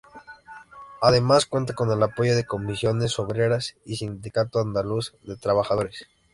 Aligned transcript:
Además 1.03 1.45
cuenta 1.45 1.75
con 1.75 1.91
el 1.91 2.01
apoyo 2.01 2.35
de 2.35 2.43
Comisiones 2.43 3.19
Obreras 3.19 3.75
y 3.85 3.97
Sindicato 3.97 4.57
Andaluz 4.57 5.13
de 5.21 5.37
Trabajadores. 5.37 6.07